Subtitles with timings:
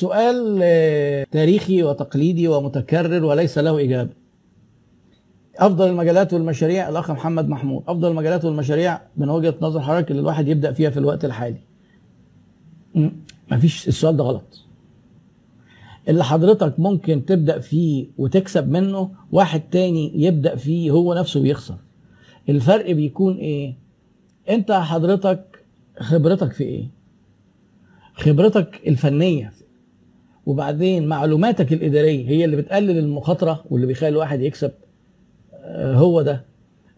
[0.00, 4.10] سؤال آه، تاريخي وتقليدي ومتكرر وليس له إجابة.
[5.58, 7.82] أفضل المجالات والمشاريع الأخ محمد محمود.
[7.88, 11.60] أفضل المجالات والمشاريع من وجهة نظر حضرتك اللي الواحد يبدأ فيها في الوقت الحالي.
[13.52, 14.62] مفيش السؤال ده غلط.
[16.08, 21.76] اللي حضرتك ممكن تبدأ فيه وتكسب منه واحد تاني يبدأ فيه هو نفسه بيخسر.
[22.48, 23.74] الفرق بيكون إيه؟
[24.48, 25.64] أنت حضرتك
[26.00, 26.90] خبرتك في إيه؟
[28.14, 29.52] خبرتك الفنية
[30.46, 34.70] وبعدين معلوماتك الإدارية هي اللي بتقلل المخاطرة واللي بيخلي الواحد يكسب
[35.54, 36.42] آه، هو ده.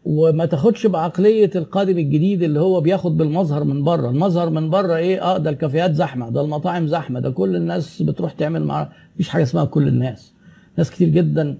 [0.05, 4.11] وما تاخدش بعقلية القادم الجديد اللي هو بياخد بالمظهر من بره.
[4.11, 8.33] المظهر من بره إيه؟ آه ده الكافيهات زحمة ده المطاعم زحمة ده كل الناس بتروح
[8.33, 10.33] تعمل مع مفيش حاجة اسمها كل الناس.
[10.78, 11.59] ناس كتير جدا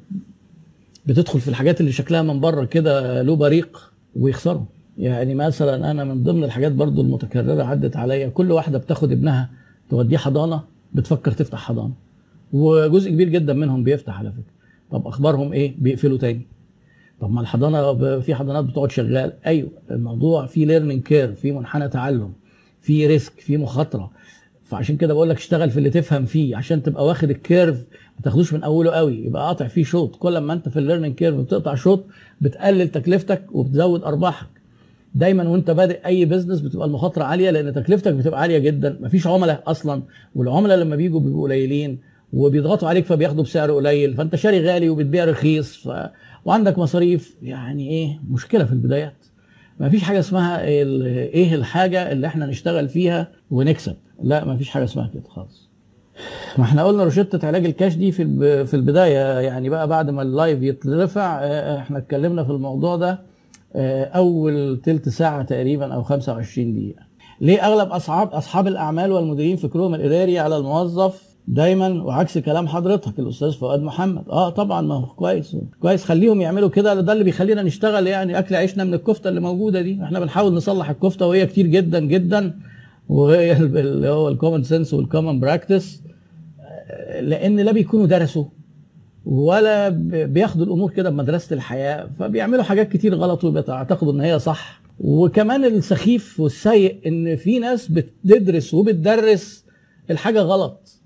[1.07, 4.63] بتدخل في الحاجات اللي شكلها من بره كده له بريق ويخسروا.
[4.99, 9.51] يعني مثلا أنا من ضمن الحاجات برضو المتكررة عدت عليا كل واحدة بتاخد ابنها
[9.91, 10.61] توديه حضانة
[10.95, 11.95] بتفكر تفتح حضانة.
[12.53, 14.53] وجزء كبير جدا منهم بيفتح على فكرة.
[14.91, 16.47] طب أخبارهم إيه؟ بيقفلوا تاني.
[17.21, 19.33] طب ما الحضانة في حضانات بتقعد شغال.
[19.47, 22.33] أيوه الموضوع في learning curve في منحنى تعلم
[22.81, 24.11] في risk في مخاطرة.
[24.65, 26.57] فعشان كده بقول لك اشتغل في اللي تفهم فيه.
[26.57, 27.77] عشان تبقى واخد ال curve
[28.17, 29.25] ما تاخدوش من أوله قوي.
[29.25, 32.05] يبقى قاطع فيه شوط كل ما أنت في ال learning curve بتقطع شوط
[32.41, 34.47] بتقلل تكلفتك وبتزود أرباحك.
[35.19, 38.99] دايما وأنت بادئ أي business بتبقى المخاطرة عالية لأن تكلفتك بتبقى عالية جدا.
[39.01, 40.03] مفيش عملاء أصلا
[40.35, 41.99] والعملاء لما بيجوا بيبقوا قليلين
[42.33, 44.15] وبيضغطوا عليك فبياخدوا بسعر قليل.
[44.15, 45.93] فأنت شاري غالي وبتبيع رخيص ف...
[46.45, 49.27] وعندك مصاريف يعني إيه؟ مشكلة في البدايات.
[49.81, 50.63] مفيش حاجة اسمها.
[50.65, 53.97] إيه الحاجة اللي إحنا نشتغل فيها ونكسب.
[54.23, 55.69] لا مفيش حاجة اسمها كده خالص.
[56.59, 60.31] ما إحنا قلنا روشتة علاج الكاش دي في في البداية يعني بقى بعد ما ال
[60.31, 61.39] life يترفع
[61.79, 63.28] إحنا اتكلمنا في الموضوع ده.
[63.77, 67.03] أول تلت ساعة تقريبا أو 25 دقيقة.
[67.41, 73.53] ليه أغلب اصحاب أصحاب الأعمال والمديرين فكرهم الإداري على الموظف دايما وعكس كلام حضرتك الأستاذ
[73.53, 75.57] فؤاد محمد؟ آه طبعا ما هو كويس.
[75.81, 77.01] كويس خليهم يعملوا كده.
[77.01, 80.03] ده اللي بيخلينا نشتغل يعني أكل عيشنا من الكفتة اللي موجودة دي.
[80.03, 82.59] إحنا بنحاول نصلح الكفتة وهي كتير جدا جدا.
[83.09, 86.03] وهي اللي هو ال common sense وال common practice
[87.21, 88.45] لأن لا بيكونوا درسوا.
[89.29, 89.89] ولا
[90.25, 94.83] بياخدوا الأمور كده بمدرسة الحياة فبيعملوا حاجات كتير غلط وبيعتقدوا إن هي صح.
[95.01, 99.65] وكمان السخيف والسيء إن في ناس بتدرس وبتدرس
[100.11, 101.01] الحاجة غلط.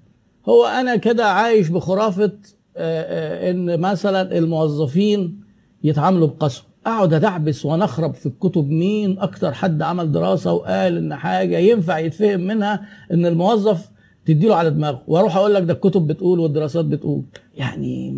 [0.48, 2.32] هو أنا كده عايش بخرافة
[2.76, 5.40] إن مثلا الموظفين
[5.84, 6.64] يتعاملوا بقسوة.
[6.86, 12.40] أقعد أدعبس ونخرب في الكتب مين أكتر حد عمل دراسة وقال إن حاجة ينفع يتفهم
[12.40, 13.90] منها إن الموظف
[14.26, 15.02] تديله على دماغه.
[15.06, 17.22] وأروح أقول لك ده الكتب بتقول والدراسات بتقول.
[17.54, 18.10] يعني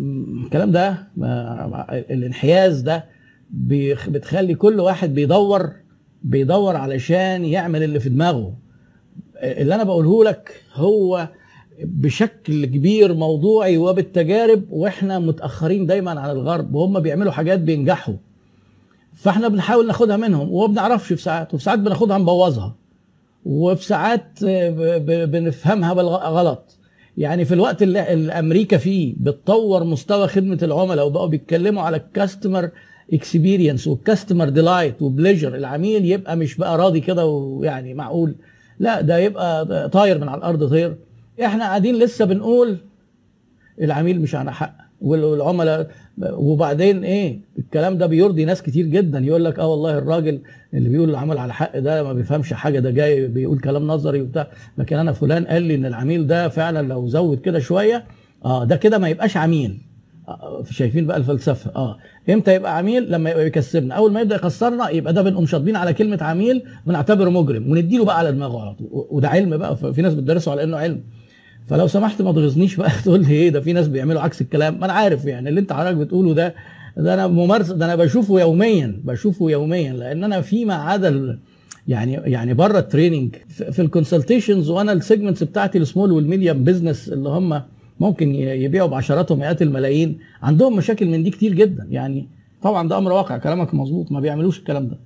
[0.45, 1.07] الكلام ده
[1.89, 3.05] الانحياز ده
[4.07, 5.71] بتخلي كل واحد بيدور
[6.23, 8.53] بيدور علشان يعمل اللي في دماغه.
[9.43, 11.29] اللي أنا بقوله لك هو
[11.83, 18.15] بشكل كبير موضوعي وبالتجارب وإحنا متأخرين دايما عن الغرب وهم بيعملوا حاجات بينجحوا.
[19.13, 22.75] فإحنا بنحاول ناخدها منهم وما بنعرفش في ساعات وفي ساعات بناخدها نبوظها.
[23.45, 26.77] وفي ساعات ب- بنفهمها بالغلط
[27.17, 32.05] يعني في الوقت اللي اللي أمريكا فيه بتطور مستوى خدمة العملاء وبقوا بيتكلموا على ال
[32.05, 32.69] customer
[33.13, 38.35] experience وال customer delight و pleasure العميل يبقى مش بقى راضي كده ويعني معقول.
[38.79, 40.95] لا ده يبقى طاير من على الأرض طير.
[41.43, 42.77] إحنا قاعدين لسه بنقول
[43.81, 44.77] العميل مش على حق.
[45.01, 45.87] والعملاء
[46.21, 49.19] وبعدين إيه الكلام ده بيرضي ناس كتير جدا.
[49.19, 50.41] يقول لك آه والله الراجل
[50.73, 54.47] اللي بيقول العمل على حق ده ما بيفهمش حاجة ده جاي بيقول كلام نظري وبتاع.
[54.77, 58.03] لكن أنا فلان قال لي إن العميل ده فعلا لو زود كده شوية
[58.45, 59.81] آه ده كده ما يبقاش عميل.
[60.27, 61.71] آه شايفين بقى الفلسفة.
[61.75, 61.97] آه
[62.29, 63.95] إمتى يبقى عميل؟ لما يبقى بيكسبنا.
[63.95, 68.17] أول ما يبدأ يخسرنا يبقى ده بنقوم شاطبين على كلمة عميل بنعتبره مجرم ونديله بقى
[68.17, 68.87] على دماغه على طول.
[68.91, 71.03] وده علم بقى في ناس بتدرسه على إنه علم.
[71.65, 74.79] فلو سمحت ما تغيظنيش بقى تقول لي إيه ده في ناس بيعملوا عكس الكلام.
[74.79, 76.55] ما أنا عارف يعني اللي أنت حضرتك بتقوله ده
[76.97, 81.39] ده أنا ممارسه ده أنا بشوفه يوميا بشوفه يوميا لأن أنا فيما عدا
[81.87, 87.61] يعني يعني بره التريننج في الكونسلتيشنز وأنا السيجمنتس بتاعتي السمول والميديم بزنس اللي هم
[87.99, 90.17] ممكن يبيعوا بعشرات ومئات الملايين.
[90.43, 91.87] عندهم مشاكل من دي كتير جدا.
[91.89, 92.27] يعني
[92.61, 94.97] طبعا ده أمر واقع كلامك مظبوط ما بيعملوش الكلام ده.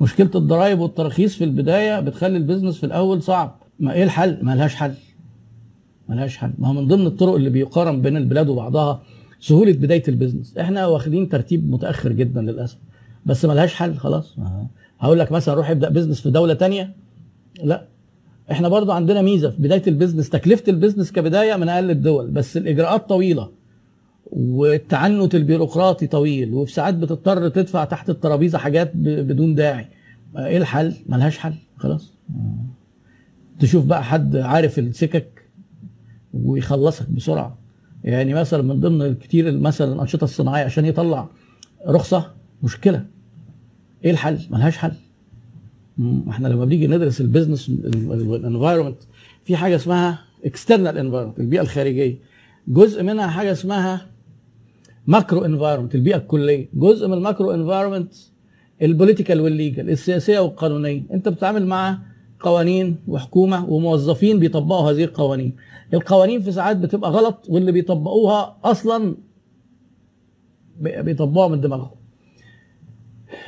[0.00, 3.60] مشكلة الضرائب والتراخيص في البداية بتخلي ال business في الأول صعب.
[3.80, 4.92] ما إيه الحل؟ ما لهاش حل.
[6.08, 6.50] ملهاش حل.
[6.58, 9.02] ما هو من ضمن الطرق اللي بيقارن بين البلاد وبعضها
[9.40, 10.58] سهولة بداية ال business.
[10.58, 12.78] إحنا واخدين ترتيب متأخر جدا للأسف.
[13.26, 14.36] بس ملهاش حل خلاص.
[15.00, 16.94] هقول لك مثلا روح ابدأ business في دولة تانية.
[17.64, 17.86] لا.
[18.50, 20.30] إحنا برضو عندنا ميزة في بداية ال business.
[20.30, 22.30] تكلفة ال business كبداية من أقل الدول.
[22.30, 23.50] بس الإجراءات طويلة.
[24.32, 26.54] والتعنت البيروقراطي طويل.
[26.54, 29.86] وفي ساعات بتضطر تدفع تحت الترابيزة حاجات بدون داعي.
[30.38, 32.12] إيه الحل؟ ملهاش حل خلاص.
[33.58, 35.45] تشوف بقى حد عارف السكك.
[36.44, 37.58] ويخلصك بسرعة.
[38.04, 41.28] يعني مثلا من ضمن الكتير مثلا الأنشطة الصناعية عشان يطلع
[41.86, 43.04] رخصة مشكلة.
[44.04, 44.92] إيه الحل؟ ملهاش حل.
[46.28, 48.98] إحنا لما بنيجي ندرس ال business ال environment
[49.44, 52.18] في حاجة اسمها external environment البيئة الخارجية.
[52.68, 54.06] جزء منها حاجة اسمها
[55.06, 56.68] macro environment البيئة الكلية.
[56.74, 58.14] جزء من ال macro environment
[58.82, 61.02] ال political وال legal السياسية والقانونية.
[61.12, 61.98] أنت بتتعامل مع
[62.40, 65.56] قوانين وحكومة وموظفين بيطبقوا هذه القوانين.
[65.94, 69.16] القوانين في ساعات بتبقى غلط واللي بيطبقوها أصلا
[70.80, 71.90] بي- بيطبقوها من دماغهم.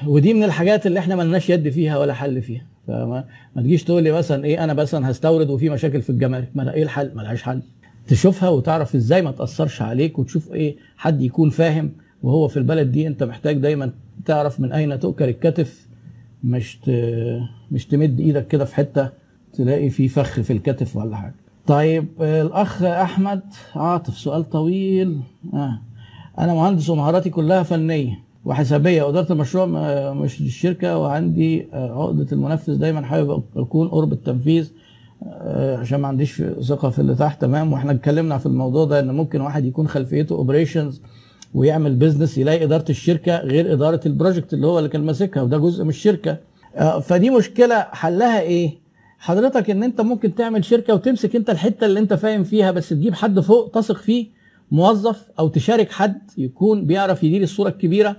[0.07, 2.67] ودي من الحاجات اللي إحنا ملناش يد فيها ولا حل فيها.
[2.87, 3.25] فما
[3.57, 6.51] ما تجيش تقول لي مثلا إيه أنا مثلا هستورد وفي مشاكل في الجمارك.
[6.55, 7.63] ما إيه الحل؟ ملهاش حل.
[8.09, 11.93] تشوفها وتعرف إزاي ما تأثرش عليك وتشوف إيه حد يكون فاهم.
[12.23, 13.93] وهو في البلد دي أنت محتاج دايما
[14.25, 15.88] تعرف من أين تؤكل الكتف
[16.45, 16.79] مش.
[17.71, 19.09] مش تمد إيدك كده في حتة
[19.53, 21.35] تلاقي في فخ في الكتف ولا حاجة.
[21.67, 23.41] طيب آه، الأخ أحمد
[23.77, 25.21] عاطف سؤال طويل.
[25.55, 25.79] آه.
[26.39, 29.03] أنا مهندس ومهاراتي كلها فنية وحسابية.
[29.03, 34.71] وإدارة المشروع م- مش الشركة وعندي آه، عقدة المنفذ دايما حابب اكون قرب التنفيذ.
[35.23, 37.73] آه، عشان ما عنديش ثقة في اللي تحت تمام.
[37.73, 41.03] وإحنا اتكلمنا في الموضوع ده إن ممكن واحد يكون خلفيته اوبريشنز
[41.55, 45.59] ويعمل business يلاقي إدارة الشركة غير إدارة ال project اللي هو اللي كان ماسكها وده
[45.59, 46.37] جزء من الشركة
[46.77, 48.79] آه، فدي مشكلة حلها إيه؟
[49.19, 53.15] حضرتك إن أنت ممكن تعمل شركة وتمسك أنت الحتة اللي أنت فاهم فيها بس تجيب
[53.15, 54.27] حد فوق تثق فيه
[54.71, 58.17] موظف أو تشارك حد يكون بيعرف يدير الصورة الكبيرة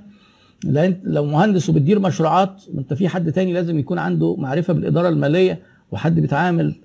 [0.63, 5.59] لأن لو مهندس وبتدير مشروعات أنت في حد تاني لازم يكون عنده معرفة بالإدارة المالية
[5.91, 6.75] وحد بيتعامل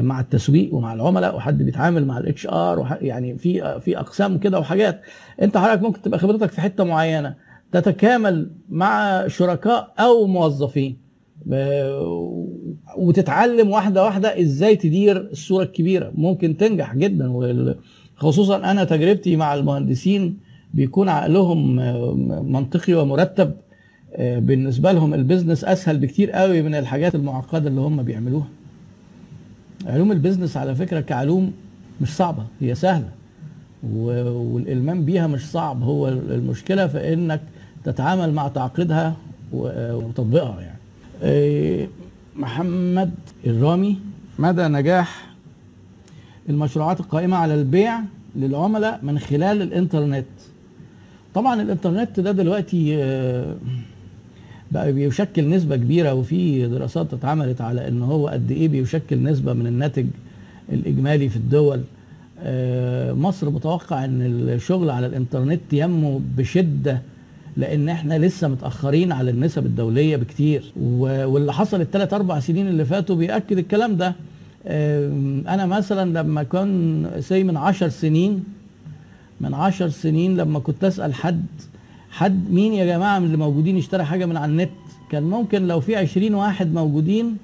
[0.00, 5.00] مع التسويق ومع العملاء وحد بيتعامل مع ال HR يعني في في أقسام كده وحاجات.
[5.42, 7.34] أنت حضرتك ممكن تبقى خبرتك في حتة معينة
[7.72, 10.96] تتكامل مع شركاء أو موظفين
[11.46, 11.98] ب-
[12.98, 16.12] وتتعلم واحدة واحدة إزاي تدير الصورة الكبيرة.
[16.14, 17.28] ممكن تنجح جدا
[18.16, 20.38] خصوصا أنا تجربتي مع المهندسين
[20.74, 23.52] بيكون عقلهم آه، منطقي ومرتب
[24.14, 28.46] آه، بالنسبة لهم ال business أسهل بكتير قوي من الحاجات المعقدة اللي هم بيعملوها.
[29.86, 31.52] علوم ال business على فكرة كعلوم
[32.00, 33.08] مش صعبة هي سهلة.
[33.92, 35.82] والإلمام بيها مش صعب.
[35.82, 37.40] هو المشكلة في إنك
[37.84, 39.16] تتعامل مع تعقيدها
[39.52, 40.78] وتطبيقها يعني.
[41.22, 41.88] إيه،
[42.36, 43.10] محمد
[43.46, 43.98] الرامي
[44.38, 45.26] مدى نجاح
[46.48, 48.00] المشروعات القائمة على البيع
[48.36, 50.26] للعملاء من خلال الإنترنت؟
[51.34, 53.56] طبعا الإنترنت ده دلوقتي آه،
[54.72, 59.66] بقى بيشكل نسبة كبيرة وفي دراسات اتعملت على إن هو قد إيه بيشكل نسبة من
[59.66, 60.06] الناتج
[60.72, 61.80] الإجمالي في الدول.
[62.44, 67.02] آه، مصر متوقع إن الشغل على الإنترنت ينمو بشدة
[67.56, 70.72] لأن إحنا لسه متأخرين على النسب الدولية بكتير.
[70.76, 74.14] واللي حصل الثلاث أربع سنين اللي فاتوا بيأكد الكلام ده.
[74.66, 78.44] آم، أنا مثلا لما كان سي من عشر سنين
[79.40, 81.44] من عشر سنين لما كنت أسأل حد
[82.12, 84.70] حد مين يا جماعة من اللي موجودين اشترى حاجة من على النت؟
[85.10, 87.36] كان ممكن لو في عشرين واحد موجودين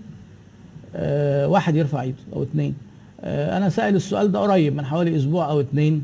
[0.94, 2.74] آه، واحد يرفع ايده أو اتنين.
[3.20, 6.02] آه، أنا سائل السؤال ده قريب من حوالي أسبوع أو اتنين.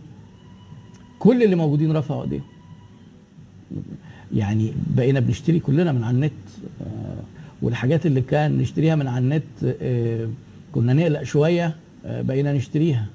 [1.19, 2.43] كل اللي موجودين رفعوا ايديهم.
[4.35, 6.33] يعني بقينا بنشتري كلنا من على النت.
[6.81, 7.17] آه،
[7.63, 10.29] والحاجات اللي كان نشتريها من على النت آه،
[10.73, 11.75] كنا نقلق شوية
[12.07, 13.07] آه، بقينا نشتريها.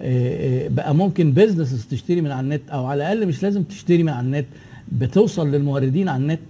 [0.00, 4.02] آه، آه، بقى ممكن بيزنس تشتري من على النت أو على الأقل مش لازم تشتري
[4.02, 4.46] من على النت.
[4.92, 6.40] بتوصل للموردين على النت.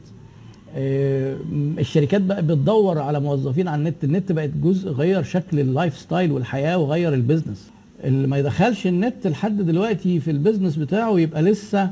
[0.76, 1.36] آه،
[1.78, 4.04] الشركات بقى بتدور على موظفين على النت.
[4.04, 7.70] النت بقت جزء غير شكل ال lifestyle والحياة وغير ال business.
[8.04, 11.90] اللي ما يدخلش النت لحد دلوقتي في ال business بتاعه يبقى لسه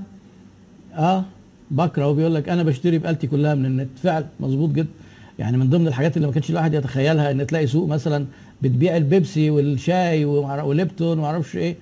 [0.94, 1.24] آه
[1.70, 2.08] بكره.
[2.08, 3.88] وبيقول لك أنا بشتري بقالتي كلها من النت.
[4.02, 4.88] فعلا مظبوط جدا.
[5.38, 8.26] يعني من ضمن الحاجات اللي ما كانش الواحد يتخيلها إن تلاقي سوق مثلا
[8.62, 11.76] بتبيع البيبسي والشاي وليبتون وما أعرفش إيه.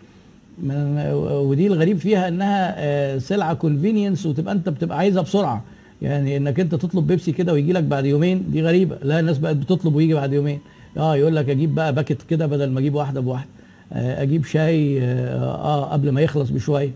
[0.64, 5.62] ودي الغريب فيها انها آه، سلعة convenience وتبقى انت بتبقى عايزها بسرعة.
[6.02, 8.96] يعني انك انت تطلب بيبسي كده ويجي لك بعد يومين دي غريبة.
[9.02, 10.58] لا الناس بقت بتطلب ويجي بعد يومين.
[10.96, 13.48] آه يقول لك أجيب بقى packet كده بدل ما أجيب واحدة بواحدة.
[13.92, 16.90] آه، أجيب شاي آه آه، قبل ما يخلص بشوية.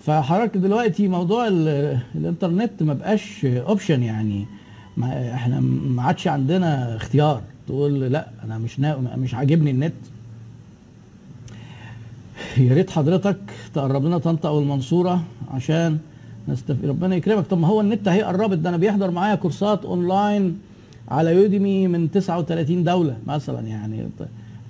[0.00, 4.46] فحضرتك دلوقتي موضوع ال- الانترنت ما بقاش option يعني.
[5.34, 7.42] إحنا ما عادش عندنا اختيار.
[7.66, 8.80] تقول لا أنا مش.
[9.16, 9.92] مش عاجبني النت.
[12.58, 13.36] يا ريت حضرتك
[13.74, 15.98] تقرب لنا طنطا أو المنصوره عشان
[16.48, 16.84] نستف...
[16.84, 17.46] ربنا يكرمك.
[17.46, 20.58] طب ما هو النت اهي قربت ده أنا بيحضر معايا كورسات اونلاين
[21.08, 24.06] على Udemy من 39 دولة مثلا يعني.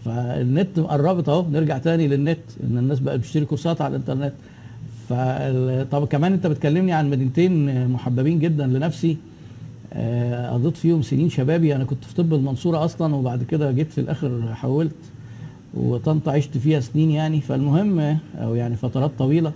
[0.04, 1.44] فالنت قربت اهو.
[1.50, 2.38] نرجع تاني للنت
[2.70, 4.32] إن الناس بقت بتشتري كورسات على الإنترنت.
[5.90, 9.16] طب كمان انت بتكلمني عن مدينتين محببين جدا لنفسي.
[9.92, 11.76] آه، قضيت فيهم سنين شبابي.
[11.76, 14.94] أنا كنت في طب المنصورة أصلا وبعد كده جيت في الآخر حولت.
[15.76, 17.40] وطنطا عشت فيها سنين يعني.
[17.40, 19.52] فالمهم أو يعني فترات طويلة.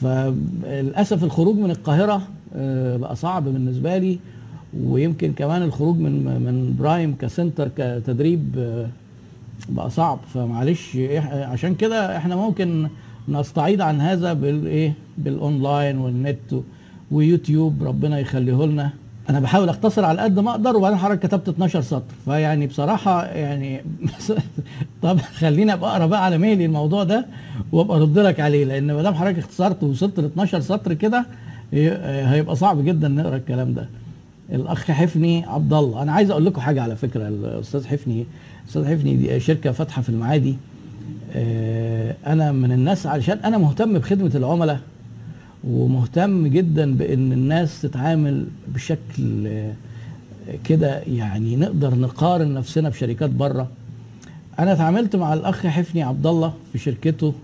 [0.00, 2.22] فللأسف الخروج من القاهرة
[2.56, 4.18] آه، بقى صعب بالنسبة لي.
[4.80, 8.86] ويمكن كمان الخروج من من Prime ك center كتدريب آه،
[9.68, 10.18] بقى صعب.
[10.34, 10.96] فمعلش
[11.32, 12.88] عشان كده إحنا ممكن
[13.28, 16.54] نستعيض عن هذا بالايه بالأونلاين والنت
[17.10, 17.82] ويوتيوب.
[17.82, 18.90] ربنا يخليه لنا
[19.30, 22.02] أنا بحاول أختصر على قد ما أقدر وبعدين حضرتك كتبت 12 سطر.
[22.24, 23.84] فيعني بصراحة يعني
[25.02, 27.26] طب خليني أبقى أقرأ بقى على ميلي الموضوع ده
[27.72, 28.64] وأبقى أرد لك عليه.
[28.64, 31.26] لأن ما دام حضرتك اختصرت ووصلت ل 12 سطر كده
[31.72, 33.88] هيبقى صعب جدا نقرا الكلام ده.
[34.52, 38.26] الأخ حفني عبد الله أنا عايز أقول لكم حاجة على فكرة الأستاذ حفني
[38.62, 40.56] الأستاذ حفني دي شركة فاتحة في المعادي.
[41.34, 44.80] آه، أنا من الناس علشان أنا مهتم بخدمة العملاء.
[45.68, 49.48] ومهتم جدا بإن الناس تتعامل بشكل
[50.64, 53.68] كده يعني نقدر نقارن نفسنا بشركات بره.
[54.58, 57.34] أنا اتعاملت مع الأخ حفني عبد الله في شركته.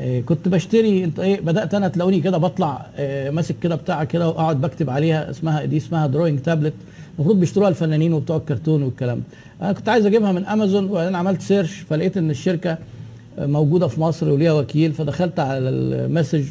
[0.00, 4.28] آه، كنت بشتري انت إيه بدأت أنا تلاقوني كده بطلع آه، ماسك كده بتاعه كده
[4.28, 6.74] وأقعد بكتب عليها اسمها دي اسمها drawing tablet
[7.18, 9.22] المفروض بيشتروها الفنانين وبتوع الكرتون والكلام.
[9.62, 12.78] أنا كنت عايز أجيبها من امازون وبعدين عملت search فلقيت إن الشركة
[13.38, 16.44] موجودة في مصر وليها وكيل فدخلت على ال message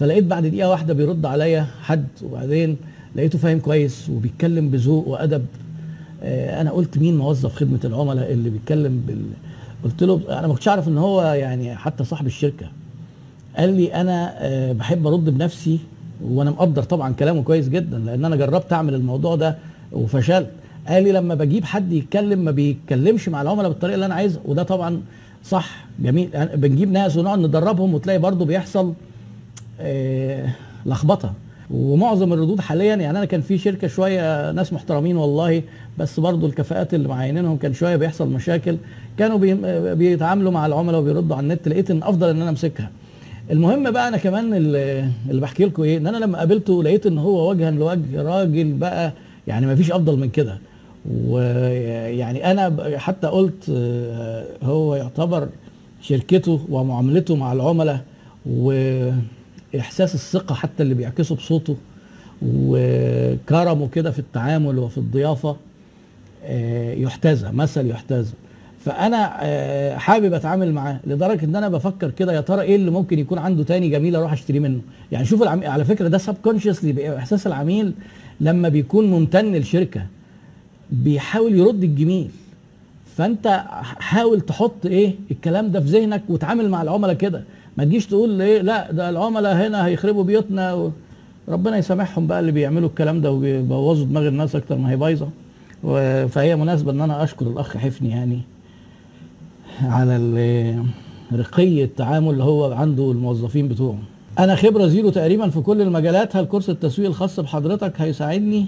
[0.00, 2.76] فلقيت بعد دقيقة واحدة بيرد عليا حد وبعدين
[3.16, 5.46] لقيته فاهم كويس وبيتكلم بذوق وأدب.
[6.22, 9.22] آه، أنا قلت مين موظف خدمة العملاء اللي بيتكلم بال؟
[9.84, 12.66] قلت له أنا ما كنتش اعرف إن هو يعني حتى صاحب الشركة.
[13.56, 15.78] قال لي أنا آه، بحب أرد بنفسي
[16.24, 19.58] وأنا مقدر طبعا كلامه كويس جدا لأن أنا جربت أعمل الموضوع ده
[19.92, 20.50] وفشلت.
[20.88, 24.40] قال لي لما بجيب حد يتكلم ما بيتكلمش مع العملاء بالطريقة اللي أنا عايزها.
[24.44, 25.02] وده طبعا
[25.44, 26.28] صح جميل.
[26.32, 28.92] يعني بنجيب ناس ونقعد ندربهم وتلاقي برضه بيحصل.
[30.86, 31.32] لخبطة.
[31.70, 35.62] ومعظم الردود حاليا يعني أنا كان في شركة شوية ناس محترمين والله
[35.98, 38.76] بس برضو الكفاءات اللي معينينهم كان شوية بيحصل مشاكل.
[39.18, 39.38] كانوا
[39.94, 42.90] بيتعاملوا مع العملاء وبيردوا على النت لقيت إن أفضل إن أنا أمسكها.
[43.50, 47.50] المهم بقى أنا كمان اللي بحكي لكم إيه إن أنا لما قابلته لقيت إن هو
[47.50, 49.12] وجها لوجه راجل بقى
[49.46, 50.58] يعني ما فيش أفضل من كده.
[51.28, 55.48] ويعني أنا حتى قلت آه، هو يعتبر
[56.00, 58.00] شركته ومعاملته مع العملاء
[58.46, 58.72] و
[59.80, 61.76] إحساس الثقة حتى اللي بيعكسه بصوته
[62.42, 65.56] وكرمه كده في التعامل وفي الضيافة
[66.44, 68.32] آه، يحتذى مثل يحتذى.
[68.84, 73.18] فأنا آه، حابب أتعامل معاه لدرجة إن أنا بفكر كده يا ترى إيه اللي ممكن
[73.18, 74.80] يكون عنده تاني جميل أروح أشتري منه؟
[75.12, 77.92] يعني شوف العميل على فكرة ده سب كونشسلي إحساس العميل
[78.40, 80.06] لما بيكون ممتن للشركة
[80.92, 82.30] بيحاول يرد الجميل.
[83.16, 83.64] فأنت
[83.98, 87.42] حاول تحط إيه الكلام ده في ذهنك وتعامل مع العملاء كده.
[87.78, 90.90] ما تجيش تقول إيه؟ لا ده العملاء هنا هيخربوا بيوتنا و...
[91.48, 95.28] ربنا يسامحهم بقى اللي بيعملوا الكلام ده وبيبوظوا دماغ الناس أكتر ما هي بايظة.
[96.28, 98.40] فهي مناسبة إن أنا أشكر الأخ حفني يعني
[99.82, 100.84] على
[101.32, 103.98] رقي التعامل اللي هو عنده الموظفين بتوعه.
[104.38, 108.66] أنا خبرة زيرو تقريبا في كل المجالات هل كورس التسويق الخاص بحضرتك هيساعدني؟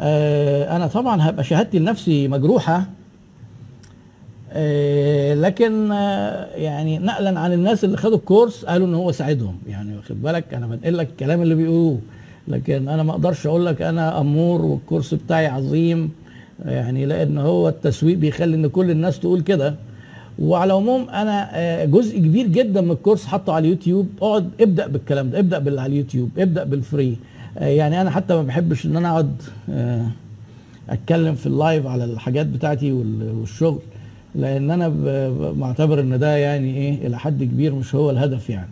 [0.00, 2.86] آه أنا طبعا هبقى شهادتي لنفسي مجروحة.
[5.34, 9.56] لكن آه، يعني نقلا عن الناس اللي خدوا الكورس قالوا إن هو ساعدهم.
[9.68, 11.98] يعني واخد بالك؟ أنا بنقل لك الكلام اللي بيقولوه
[12.48, 16.10] لكن أنا ما أقدرش أقول لك أنا أمور والكورس بتاعي عظيم.
[16.64, 19.74] يعني لأن هو التسويق بيخلي إن كل الناس تقول كده.
[20.38, 24.08] وعلى العموم أنا آه، جزء كبير جدا من الكورس حطه على اليوتيوب.
[24.22, 27.16] اقعد ابدأ بالكلام ده ابدأ باللي على اليوتيوب ابدأ بال free
[27.56, 29.42] يعني أنا حتى ما بحبش إن أنا أقعد
[30.90, 33.78] أتكلم في اللايف على الحاجات بتاعتي والشغل.
[34.38, 34.88] لأن أنا
[35.56, 38.68] معتبر ان ده يعني إيه إلى حد كبير مش هو الهدف يعني.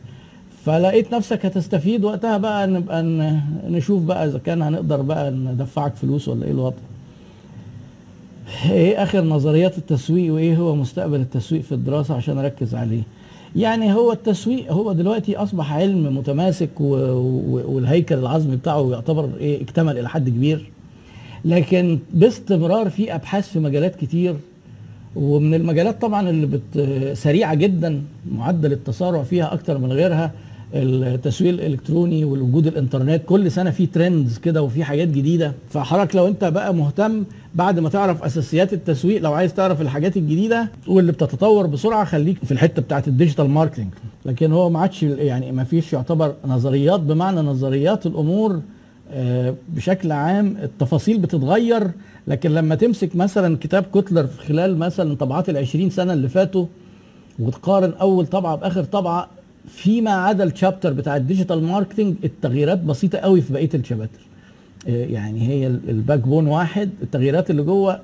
[0.64, 3.02] فلقيت نفسك هتستفيد وقتها بقى نبقى
[3.68, 6.76] نشوف بقى إذا كان هنقدر بقى ندفعك فلوس ولا إيه الوضع.
[8.70, 13.02] إيه آخر نظريات التسويق وإيه هو مستقبل التسويق في الدراسة عشان أركز عليه؟
[13.56, 20.08] يعني هو التسويق هو دلوقتي أصبح علم متماسك والهيكل العظمي بتاعه يعتبر إيه اكتمل إلى
[20.08, 20.70] حد كبير.
[21.44, 24.34] لكن باستمرار في أبحاث في مجالات كتير
[25.16, 30.32] ومن المجالات طبعا اللي بت سريعة جدا معدل التسارع فيها أكتر من غيرها
[30.74, 33.22] التسويق الإلكتروني والوجود الإنترنت.
[33.26, 35.52] كل سنة في trends كده وفي حاجات جديدة.
[35.70, 40.68] فحضرتك لو أنت بقى مهتم بعد ما تعرف أساسيات التسويق لو عايز تعرف الحاجات الجديدة
[40.86, 43.88] واللي بتتطور بسرعة خليك في الحتة بتاعت ال digital marketing
[44.24, 47.00] لكن هو ما عادش يعني ما فيش يعتبر نظريات.
[47.00, 48.60] بمعنى نظريات الأمور
[49.12, 51.90] آه، بشكل عام التفاصيل بتتغير.
[52.26, 56.66] لكن لما تمسك مثلا كتاب كوتلر في خلال مثلا طبعات ال سنة اللي فاتوا
[57.38, 59.28] وتقارن أول طبعة بآخر طبعة
[59.68, 64.20] فيما عدا ال chapter بتاع ال digital marketing التغييرات بسيطة قوي في بقية الشباتر.
[64.88, 68.00] آه، يعني هي ال backbone واحد التغييرات اللي جوه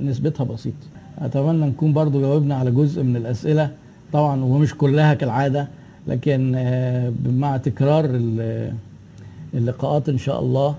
[0.00, 0.86] نسبتها بسيطة.
[1.18, 3.70] أتمنى نكون برضو جاوبنا على جزء من الأسئلة
[4.12, 5.68] طبعا ومش كلها كالعادة
[6.06, 8.72] لكن آه، مع تكرار ال-
[9.54, 10.66] اللقاءات إن شاء الله.
[10.68, 10.74] آه،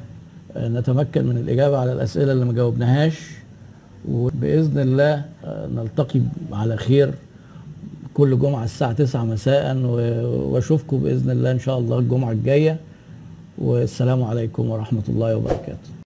[0.57, 3.19] نتمكن من الإجابة على الأسئلة اللي ما جاوبناهاش
[4.09, 6.19] وبإذن الله آه، نلتقي
[6.53, 7.13] على خير
[8.13, 12.77] كل جمعة الساعة 9 مساء و- وأشوفكم بإذن الله إن شاء الله الجمعة الجاية.
[13.57, 16.00] والسلام عليكم ورحمة الله وبركاته.